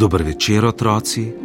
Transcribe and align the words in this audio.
Dober 0.00 0.22
večer, 0.22 0.64
otroci. 0.64 1.39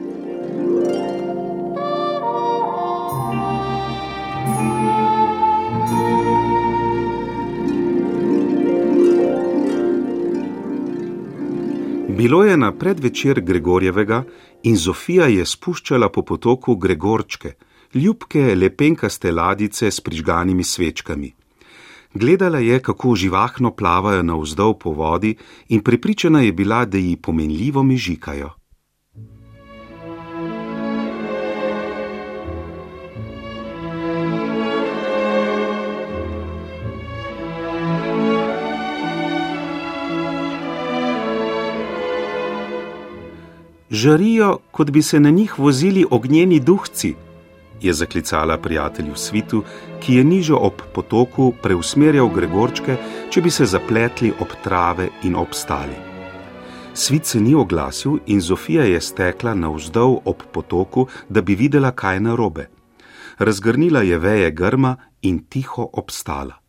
Bilo 12.16 12.44
je 12.44 12.58
na 12.58 12.72
predvečer 12.72 13.42
Gregorjevega 13.42 14.24
in 14.64 14.78
Zofija 14.80 15.26
je 15.28 15.46
spuščala 15.46 16.08
po 16.10 16.22
potoku 16.24 16.76
Gregorčke, 16.76 17.52
ljubke 17.94 18.56
lepenkaste 18.56 19.32
ladice 19.32 19.92
s 19.92 20.00
prižganimi 20.02 20.64
svečkami. 20.64 21.34
Gledala 22.14 22.60
je, 22.64 22.80
kako 22.80 23.16
živahno 23.16 23.74
plavajo 23.76 24.24
navzdol 24.24 24.78
po 24.80 24.94
vodi, 24.96 25.36
in 25.70 25.84
prepričana 25.84 26.42
je 26.42 26.54
bila, 26.54 26.86
da 26.86 26.98
ji 26.98 27.18
pomenljivo 27.18 27.84
mežikajo. 27.84 28.50
Žarijo, 43.96 44.58
kot 44.72 44.92
bi 44.92 45.02
se 45.02 45.20
na 45.20 45.30
njih 45.30 45.60
vozili 45.60 46.06
ognjeni 46.12 46.60
duhci, 46.60 47.14
je 47.82 47.94
zaklicala 47.94 48.58
prijatelju 48.58 49.16
Svitu, 49.16 49.64
ki 50.00 50.16
je 50.16 50.24
nižo 50.24 50.56
ob 50.56 50.82
potoku 50.94 51.54
preusmerjal 51.64 52.28
Gregorčke, 52.30 52.98
če 53.30 53.42
bi 53.42 53.52
se 53.52 53.66
zapletli 53.66 54.34
ob 54.40 54.52
trave 54.64 55.08
in 55.24 55.36
obstali. 55.36 55.96
Svit 56.94 57.26
se 57.26 57.40
ni 57.40 57.56
oglasil 57.56 58.18
in 58.26 58.42
Zofija 58.42 58.84
je 58.84 59.02
stekla 59.02 59.56
navzdol 59.56 60.20
ob 60.26 60.44
potoku, 60.52 61.08
da 61.30 61.42
bi 61.42 61.56
videla, 61.56 61.92
kaj 61.92 62.20
narobe. 62.20 62.68
Razgrnila 63.38 64.02
je 64.02 64.20
veje 64.20 64.52
grma 64.52 64.96
in 65.22 65.40
tiho 65.50 65.88
obstala. 65.94 66.60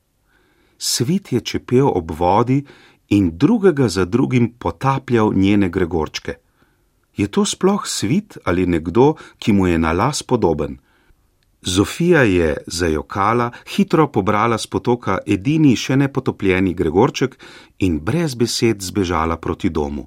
Svit 0.78 1.32
je 1.32 1.40
čepel 1.40 1.90
ob 1.90 2.10
vodi 2.10 2.64
in 3.08 3.30
drugega 3.34 3.88
za 3.88 4.04
drugim 4.04 4.52
potapljal 4.58 5.34
njene 5.34 5.68
Gregorčke. 5.68 6.45
Je 7.16 7.26
to 7.28 7.44
sploh 7.44 7.86
svit 7.86 8.38
ali 8.44 8.66
nekdo, 8.66 9.14
ki 9.38 9.52
mu 9.52 9.66
je 9.66 9.78
na 9.78 9.92
las 9.92 10.22
podoben? 10.22 10.78
Zofija 11.62 12.22
je 12.22 12.56
zajokala, 12.66 13.50
hitro 13.76 14.06
pobrala 14.12 14.58
z 14.58 14.66
potoka 14.66 15.18
edini 15.26 15.74
še 15.76 15.96
nepotopljeni 15.96 16.74
Gregorček 16.74 17.38
in 17.78 17.98
brez 17.98 18.36
besed 18.38 18.84
zbežala 18.84 19.36
proti 19.36 19.70
domu. 19.70 20.06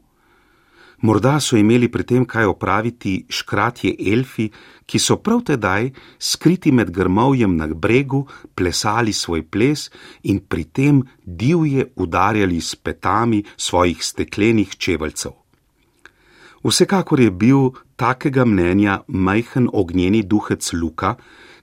Morda 1.01 1.39
so 1.39 1.57
imeli 1.57 1.87
pri 1.87 2.03
tem 2.03 2.25
kaj 2.27 2.45
opraviti 2.45 3.25
škratje 3.31 3.93
elfi, 4.13 4.49
ki 4.85 4.99
so 4.99 5.15
prav 5.23 5.45
tedaj, 5.47 5.91
skriti 6.19 6.71
med 6.71 6.91
grmovjem 6.91 7.55
na 7.55 7.67
bregu, 7.67 8.25
plesali 8.55 9.13
svoj 9.13 9.43
ples 9.47 9.87
in 10.23 10.39
pri 10.39 10.63
tem 10.63 11.03
divje 11.23 11.87
udarjali 11.95 12.61
s 12.61 12.75
petami 12.75 13.43
svojih 13.55 14.03
steklenih 14.03 14.75
čeveljcev. 14.75 15.31
Vsekakor 16.63 17.19
je 17.19 17.31
bil 17.31 17.71
takega 17.95 18.45
mnenja 18.45 19.01
majhen 19.07 19.69
ognjeni 19.73 20.23
duhec 20.23 20.73
Luka, 20.73 21.15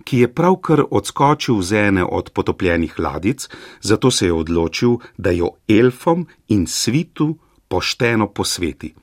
ki 0.04 0.22
je 0.22 0.28
pravkar 0.34 0.84
odskočil 0.90 1.62
z 1.62 1.88
ene 1.88 2.04
od 2.04 2.30
potopljenih 2.30 2.98
ladic, 2.98 3.48
zato 3.80 4.10
se 4.10 4.26
je 4.26 4.32
odločil, 4.32 4.98
da 5.18 5.30
jo 5.30 5.50
elfom 5.68 6.26
in 6.48 6.66
svitu 6.66 7.36
pošteno 7.68 8.28
posveti. 8.32 8.94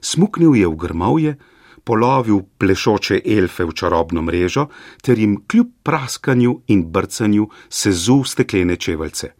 Smuknil 0.00 0.56
je 0.56 0.66
v 0.66 0.76
grmovje, 0.76 1.36
polovil 1.84 2.42
plešoče 2.58 3.22
elfe 3.24 3.64
v 3.64 3.72
čarobno 3.72 4.22
mrežo 4.22 4.68
ter 5.02 5.18
jim 5.18 5.38
kljub 5.48 5.68
praskanju 5.82 6.62
in 6.68 6.84
brcanju 6.92 7.48
sezul 7.68 8.24
steklene 8.24 8.76
čeveljce. 8.76 9.32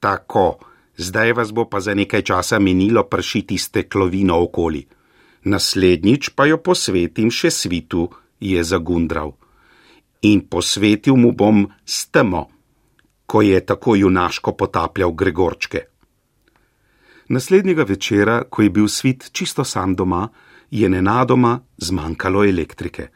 Tako, 0.00 0.58
zdaj 0.96 1.32
vas 1.32 1.52
bo 1.52 1.64
pa 1.64 1.80
za 1.80 1.94
nekaj 1.94 2.22
časa 2.22 2.58
menilo 2.58 3.04
pršiti 3.04 3.58
steklovino 3.58 4.42
okoli. 4.42 4.84
Naslednjič 5.46 6.34
pa 6.34 6.48
jo 6.50 6.58
posvetim 6.58 7.30
še 7.30 7.50
svitu, 7.54 8.08
je 8.40 8.62
zagundral 8.64 9.36
in 10.22 10.40
posvetil 10.50 11.16
mu 11.16 11.32
bom 11.32 11.66
stemo, 11.84 12.46
ko 13.26 13.42
je 13.42 13.60
tako 13.66 13.94
junaško 13.96 14.52
potapljal 14.52 15.12
Gregorčke. 15.12 15.80
Naslednjega 17.28 17.82
večera, 17.82 18.44
ko 18.50 18.62
je 18.62 18.70
bil 18.70 18.88
svit 18.88 19.30
čisto 19.32 19.64
sam 19.64 19.94
doma, 19.94 20.28
je 20.70 20.88
nenadoma 20.88 21.60
zmanjkalo 21.78 22.44
elektrike. 22.44 23.08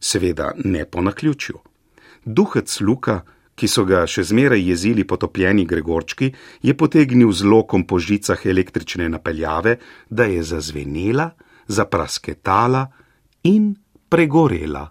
Seveda 0.00 0.52
ne 0.64 0.84
po 0.84 1.00
naključju. 1.00 1.58
Duhec 2.24 2.80
Luka, 2.80 3.22
ki 3.54 3.68
so 3.68 3.84
ga 3.84 4.04
še 4.06 4.22
zmeraj 4.22 4.62
jezili 4.62 5.04
potopljeni 5.04 5.64
Gregorčki, 5.66 6.30
je 6.62 6.76
potegnil 6.76 7.32
z 7.32 7.48
lokom 7.48 7.86
po 7.86 7.98
žicah 7.98 8.46
električne 8.46 9.08
napeljave, 9.08 9.78
da 10.10 10.24
je 10.24 10.42
zazvenela, 10.42 11.32
zaprasketala 11.68 12.86
in 13.42 13.74
pregorela. 14.08 14.90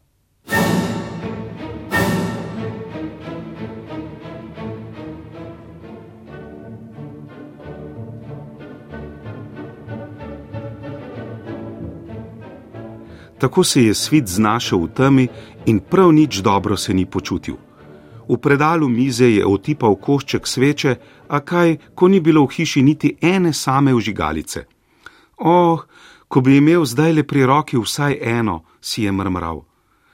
Tako 13.37 13.63
se 13.63 13.83
je 13.83 13.93
svet 13.93 14.27
znašel 14.27 14.79
v 14.79 14.87
temi 14.87 15.27
in 15.65 15.79
prav 15.79 16.11
nič 16.11 16.41
dobro 16.41 16.77
se 16.77 16.93
ni 16.93 17.05
počutil. 17.05 17.55
V 18.29 18.37
predalu 18.37 18.89
mize 18.89 19.29
je 19.29 19.45
otipal 19.45 19.95
košček 19.95 20.47
sveče, 20.47 20.95
a 21.27 21.39
kaj, 21.39 21.77
ko 21.95 22.07
ni 22.07 22.19
bilo 22.19 22.43
v 22.43 22.51
hiši 22.51 22.81
niti 22.83 23.15
ene 23.21 23.53
same 23.53 23.93
užigalice. 23.93 24.65
Oh, 25.37 25.79
ko 26.27 26.41
bi 26.41 26.57
imel 26.57 26.85
zdaj 26.85 27.13
le 27.13 27.23
pri 27.23 27.45
roki 27.45 27.77
vsaj 27.77 28.19
eno, 28.21 28.63
si 28.81 29.03
je 29.03 29.11
mrmral. 29.11 29.63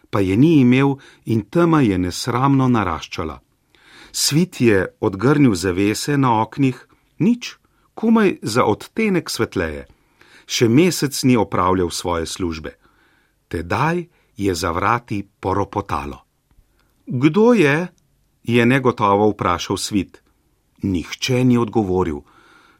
Pa 0.09 0.19
je 0.19 0.37
ni 0.37 0.59
imel 0.61 0.95
in 1.25 1.41
tema 1.49 1.81
je 1.81 1.97
nesramno 1.97 2.67
naraščala. 2.67 3.39
Svit 4.11 4.61
je 4.61 4.85
odgrnil 4.99 5.55
zavese 5.55 6.17
na 6.17 6.41
oknih, 6.41 6.77
nič, 7.19 7.57
komaj 7.93 8.37
za 8.41 8.65
odtenek 8.65 9.29
svetleje. 9.29 9.87
Še 10.45 10.69
mesec 10.69 11.23
ni 11.23 11.37
opravljal 11.37 11.89
svoje 11.89 12.25
službe. 12.25 12.75
Tedaj 13.47 14.05
je 14.37 14.55
za 14.55 14.71
vrati 14.71 15.23
poropotalo. 15.39 16.21
Kdo 17.07 17.53
je? 17.53 17.87
je 18.43 18.65
negotovo 18.65 19.29
vprašal 19.31 19.77
svit. 19.77 20.21
Nihče 20.83 21.43
ni 21.43 21.57
odgovoril, 21.57 22.21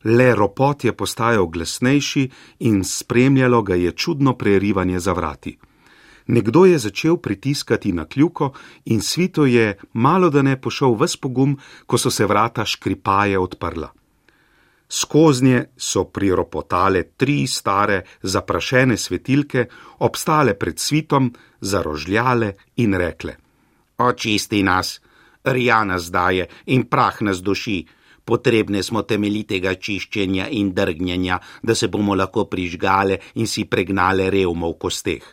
le 0.03 0.35
ropot 0.35 0.83
je 0.83 0.93
postajal 0.93 1.47
glasnejši 1.47 2.29
in 2.59 2.83
spremljalo 2.83 3.61
ga 3.61 3.75
je 3.75 3.91
čudno 3.91 4.37
prerivanje 4.37 4.99
za 4.99 5.13
vrati. 5.13 5.57
Nekdo 6.27 6.65
je 6.65 6.77
začel 6.79 7.17
pritiskati 7.17 7.91
na 7.91 8.05
kljuko 8.05 8.53
in 8.85 9.01
svito 9.01 9.45
je 9.45 9.77
malo 9.93 10.29
da 10.29 10.41
ne 10.41 10.61
pošel 10.61 10.95
v 10.95 11.07
spogum, 11.07 11.57
ko 11.85 11.97
so 11.97 12.11
se 12.11 12.25
vrata 12.25 12.65
škripaje 12.65 13.39
odprla. 13.39 13.91
Skoznje 14.89 15.65
so 15.77 16.03
priropotale 16.03 17.03
tri 17.17 17.47
stare, 17.47 18.03
zaprašene 18.21 18.97
svetilke, 18.97 19.65
obstale 19.99 20.53
pred 20.53 20.79
svitom, 20.79 21.33
zarožljale 21.61 22.53
in 22.75 22.93
rekle: 22.93 23.35
Očisti 23.97 24.63
nas, 24.63 25.01
rja 25.43 25.83
nas 25.83 26.11
daje 26.11 26.47
in 26.65 26.83
prah 26.83 27.21
nas 27.21 27.41
duši. 27.41 27.85
Potrebne 28.25 28.83
smo 28.83 29.01
temeljitega 29.03 29.75
čiščenja 29.75 30.47
in 30.49 30.71
drgnjenja, 30.73 31.39
da 31.63 31.75
se 31.75 31.87
bomo 31.87 32.15
lahko 32.15 32.45
prižgale 32.45 33.19
in 33.35 33.47
si 33.47 33.65
pregnale 33.65 34.29
revmo 34.29 34.69
v 34.71 34.77
kosteh. 34.79 35.25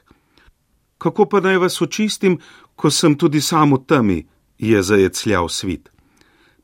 Kako 0.98 1.26
pa 1.26 1.40
naj 1.40 1.56
vas 1.56 1.81
očistim, 1.81 2.38
ko 2.76 2.90
sem 2.90 3.14
tudi 3.16 3.40
sam 3.40 3.72
v 3.72 3.84
temi, 3.87 4.19
je 4.58 4.82
zajecljal 4.82 5.48
svit. 5.48 5.88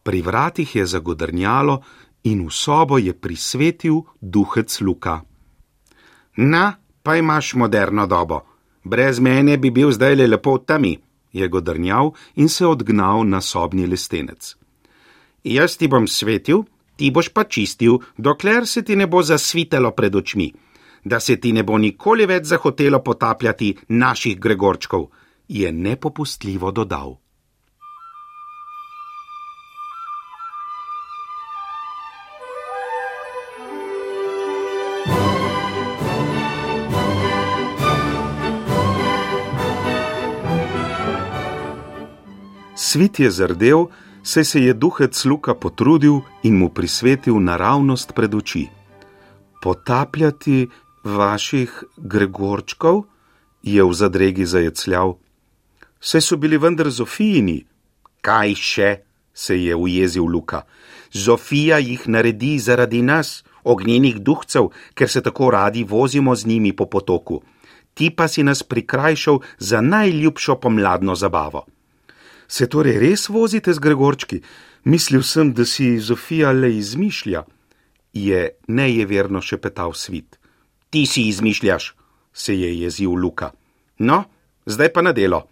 Pri 0.03 0.23
vratih 0.23 0.77
je 0.77 0.87
zagodrnjalo 0.87 1.81
in 2.25 2.45
v 2.47 2.51
sobo 2.51 2.99
je 2.99 3.15
prisvetil 3.15 4.03
duhec 4.21 4.81
Luka. 4.81 5.23
Na, 6.37 6.77
pa 7.03 7.17
imaš 7.17 7.55
moderno 7.55 8.07
dobo. 8.07 8.43
Brez 8.85 9.19
mene 9.19 9.57
bi 9.59 9.71
bil 9.71 9.91
zdaj 9.91 10.15
le 10.15 10.27
lepo 10.27 10.59
v 10.59 10.65
temi, 10.67 10.95
je 11.33 11.49
godrnjal 11.49 12.13
in 12.37 12.49
se 12.49 12.67
odgnal 12.67 13.25
na 13.25 13.41
sobni 13.41 13.87
lestenec. 13.87 14.55
Jaz 15.47 15.77
ti 15.79 15.87
bom 15.87 16.09
svetil, 16.11 16.65
ti 16.99 17.13
boš 17.15 17.29
pa 17.31 17.45
čistil, 17.47 18.01
dokler 18.19 18.65
se 18.67 18.83
ti 18.83 18.97
ne 18.99 19.07
bo 19.07 19.21
zasvitelo 19.23 19.93
pred 19.95 20.17
očmi, 20.17 20.49
da 21.05 21.21
se 21.21 21.37
ti 21.39 21.53
ne 21.53 21.63
bo 21.63 21.79
nikoli 21.79 22.27
več 22.27 22.49
zahotelo 22.51 22.99
potapljati 22.99 23.77
naših 23.89 24.41
Gregorčkov, 24.41 25.07
je 25.47 25.71
nepopustljivo 25.73 26.73
dodal. 26.73 27.15
Svit 42.75 43.21
je 43.21 43.31
zardel, 43.31 43.87
saj 44.27 44.45
se 44.45 44.61
je 44.61 44.73
duhec 44.75 45.25
Luka 45.25 45.55
potrudil 45.55 46.21
in 46.43 46.59
mu 46.59 46.69
prisvetil 46.69 47.39
naravnost 47.39 48.13
pred 48.15 48.35
oči. 48.35 48.67
Potapljati 49.63 50.67
vaših 51.05 51.85
Gregorčkov 51.97 53.05
je 53.63 53.85
v 53.85 53.93
zadregi 53.95 54.47
zajecljal. 54.47 55.15
Vse 56.03 56.21
so 56.21 56.37
bili 56.37 56.59
vendar 56.59 56.91
Zofijini. 56.91 57.63
Kaj 58.21 58.55
še? 58.55 58.91
se 59.37 59.63
je 59.63 59.75
ujezil 59.77 60.25
Luka. 60.25 60.63
Zofija 61.13 61.79
jih 61.79 62.09
naredi 62.09 62.59
zaradi 62.59 63.03
nas, 63.03 63.45
ognjenih 63.65 64.17
duhcev, 64.19 64.71
ker 64.95 65.11
se 65.13 65.23
tako 65.23 65.51
radi 65.51 65.85
vozimo 65.85 66.35
z 66.35 66.47
njimi 66.47 66.73
po 66.73 66.87
potoku. 66.87 67.43
Ti 67.95 68.11
pa 68.11 68.29
si 68.29 68.43
nas 68.43 68.63
prikrajšal 68.63 69.39
za 69.59 69.81
najljubšo 69.81 70.57
pomladno 70.57 71.15
zabavo. 71.15 71.67
Se 72.49 72.67
torej 72.67 72.99
res 73.03 73.29
vozite 73.29 73.75
z 73.75 73.83
Gregorčki? 73.83 74.41
Mislil 74.87 75.23
sem, 75.23 75.53
da 75.53 75.65
si 75.67 75.99
Zofija 75.99 76.53
le 76.53 76.71
izmišlja, 76.77 77.43
je 78.15 78.43
nejeverno 78.69 79.43
šepetal 79.43 79.93
svit. 79.95 80.39
Ti 80.91 81.07
si 81.07 81.27
izmišljaš, 81.29 81.95
se 82.33 82.55
je 82.55 82.71
jezil 82.81 83.11
Luka. 83.11 83.51
No, 83.99 84.25
zdaj 84.67 84.93
pa 84.93 85.03
na 85.03 85.13
delo. 85.13 85.43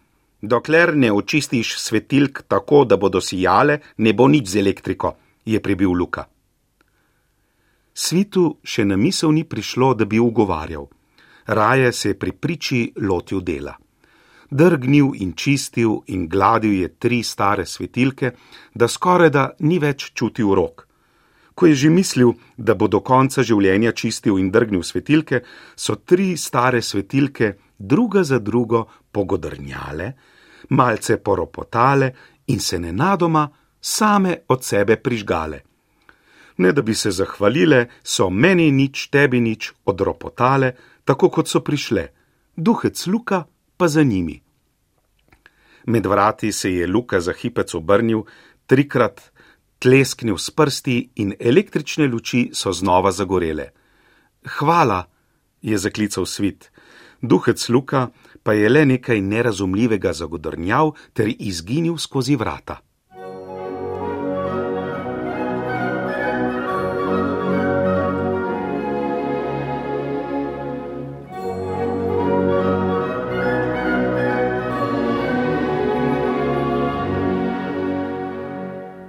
Dokler 0.42 0.94
ne 0.96 1.12
očistiš 1.12 1.78
svetilk 1.80 2.42
tako, 2.48 2.84
da 2.84 2.96
bodo 2.96 3.20
sijale, 3.20 3.78
ne 3.96 4.12
bo 4.12 4.28
nič 4.28 4.48
z 4.48 4.60
elektriko, 4.60 5.14
je 5.44 5.60
prebil 5.62 5.90
Luka. 5.90 6.28
Svitu 7.94 8.58
še 8.62 8.84
na 8.84 8.96
misel 8.96 9.32
ni 9.32 9.44
prišlo, 9.44 9.94
da 9.94 10.04
bi 10.04 10.20
ugovarjal. 10.20 10.86
Raje 11.46 11.92
se 11.92 12.12
je 12.12 12.18
pri 12.18 12.32
priči 12.32 12.92
lotil 13.00 13.40
dela 13.40 13.74
drgnil 14.54 15.10
in 15.18 15.32
čistil 15.34 16.04
in 16.06 16.28
gladil 16.28 16.72
je 16.72 16.88
tri 16.98 17.22
stare 17.22 17.66
svetilke, 17.66 18.30
da 18.74 18.88
skoraj 18.88 19.30
da 19.30 19.48
ni 19.66 19.80
več 19.82 20.12
čutil 20.14 20.54
rok. 20.54 20.86
Ko 21.54 21.66
je 21.66 21.74
že 21.74 21.90
mislil, 21.90 22.34
da 22.56 22.74
bo 22.74 22.86
do 22.88 23.00
konca 23.00 23.42
življenja 23.42 23.92
čistil 23.92 24.38
in 24.38 24.50
drgnil 24.50 24.82
svetilke, 24.82 25.42
so 25.76 25.96
tri 25.96 26.36
stare 26.36 26.82
svetilke 26.82 27.54
druga 27.78 28.22
za 28.22 28.38
drugo 28.38 28.86
pogodrnjale, 29.10 30.12
malce 30.70 31.18
poropotale 31.18 32.12
in 32.46 32.60
se 32.60 32.78
nenadoma 32.78 33.48
same 33.80 34.38
od 34.48 34.64
sebe 34.64 34.96
prižgale. 34.96 35.60
Ne 36.58 36.72
da 36.72 36.82
bi 36.82 36.94
se 36.94 37.10
zahvalile, 37.10 37.88
so 38.02 38.30
meni 38.30 38.70
nič, 38.70 39.08
tebi 39.10 39.40
nič 39.40 39.72
odropotale, 39.84 40.72
tako 41.04 41.30
kot 41.30 41.50
so 41.50 41.60
prišle, 41.60 42.06
duhec 42.56 43.06
Luka 43.06 43.44
pa 43.76 43.88
za 43.88 44.02
njimi. 44.02 44.43
Med 45.86 46.06
vrati 46.06 46.52
se 46.52 46.72
je 46.74 46.86
Luka 46.86 47.20
za 47.20 47.32
hipec 47.32 47.74
obrnil, 47.74 48.24
trikrat 48.66 49.20
tlesknil 49.78 50.38
s 50.38 50.50
prsti 50.50 51.10
in 51.20 51.34
električne 51.40 52.08
luči 52.08 52.50
so 52.52 52.72
znova 52.72 53.12
zagorele. 53.12 53.68
Hvala, 54.58 55.04
je 55.62 55.78
zaklical 55.78 56.26
svit. 56.26 56.70
Duhec 57.20 57.68
Luka 57.68 58.08
pa 58.42 58.52
je 58.52 58.68
le 58.68 58.84
nekaj 58.86 59.20
nerazumljivega 59.20 60.12
zagodrnjal 60.12 60.92
ter 61.12 61.32
izginil 61.38 61.96
skozi 61.96 62.36
vrata. 62.36 62.80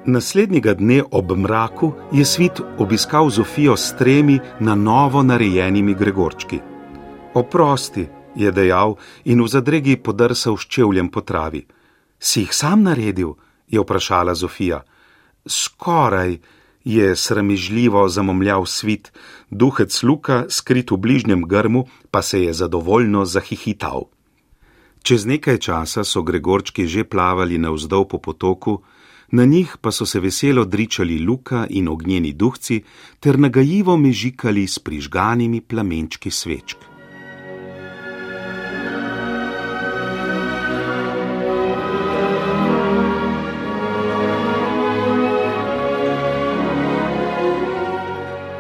Naslednjega 0.07 0.73
dne 0.73 1.03
ob 1.11 1.31
mraku 1.31 1.93
je 2.13 2.25
svit 2.25 2.61
obiskal 2.77 3.29
Zofijo 3.29 3.77
s 3.77 3.95
tremi 3.97 4.39
na 4.59 4.75
novo 4.75 5.23
narejenimi 5.23 5.93
Gregorčki. 5.93 6.59
Oprosti, 7.33 8.07
je 8.35 8.51
dejal 8.51 8.95
in 9.25 9.41
v 9.41 9.47
zadregi 9.47 9.97
podrsal 9.97 10.57
s 10.57 10.67
čevljem 10.69 11.09
po 11.09 11.21
travi. 11.21 11.65
Si 12.19 12.45
jih 12.45 12.53
sam 12.53 12.83
naredil? 12.83 13.33
je 13.67 13.81
vprašala 13.81 14.35
Zofija. 14.35 14.83
Skoraj, 15.45 16.37
je 16.83 17.15
sramežljivo 17.15 18.07
zamomljal 18.09 18.65
svit, 18.65 19.11
duhec 19.49 20.03
Luka, 20.03 20.45
skrit 20.49 20.91
v 20.91 20.97
bližnjem 20.97 21.47
grmu, 21.47 21.85
pa 22.11 22.21
se 22.21 22.43
je 22.43 22.53
zadovoljno 22.53 23.25
zahihital. 23.25 24.05
Čez 25.01 25.25
nekaj 25.25 25.57
časa 25.57 26.03
so 26.03 26.21
Gregorčki 26.21 26.85
že 26.87 27.03
plavali 27.03 27.57
navzdol 27.57 28.05
po 28.05 28.17
potoku, 28.17 28.83
na 29.35 29.45
njih 29.45 29.77
pa 29.81 29.91
so 29.91 30.05
se 30.05 30.19
veselo 30.19 30.65
dričali 30.65 31.19
luka 31.19 31.67
in 31.69 31.87
ognjeni 31.87 32.33
duhci 32.33 32.81
ter 33.19 33.39
nagajivo 33.39 33.97
mežikali 33.97 34.67
s 34.67 34.79
prižganimi 34.79 35.61
plamenčki 35.61 36.31
svečk. 36.31 36.77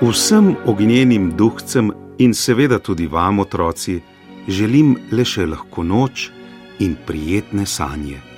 Vsem 0.01 0.55
ognjenim 0.65 1.31
duhcem 1.37 1.91
in 2.17 2.33
seveda 2.33 2.79
tudi 2.79 3.07
vam, 3.07 3.39
otroci, 3.39 4.01
želim 4.47 4.97
le 5.11 5.25
še 5.25 5.47
lahko 5.47 5.83
noč 5.83 6.29
in 6.79 6.97
prijetne 7.07 7.65
sanje. 7.65 8.34